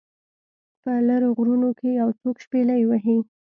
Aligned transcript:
په 0.81 0.91
لیرو 1.07 1.29
غرونو 1.37 1.69
کې 1.79 1.89
یو 2.01 2.09
څوک 2.21 2.35
شپیلۍ 2.43 2.81
وهي 2.85 3.17